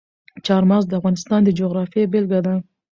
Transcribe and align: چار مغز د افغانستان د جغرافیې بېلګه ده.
چار 0.45 0.63
مغز 0.69 0.85
د 0.87 0.93
افغانستان 0.99 1.39
د 1.43 1.49
جغرافیې 1.59 2.05
بېلګه 2.11 2.39
ده. 2.45 2.53